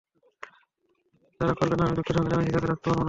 [1.39, 2.99] যারা করবে না, আমি দুঃখের সঙ্গে জানাচ্ছি তাদের রাখতে পারব না।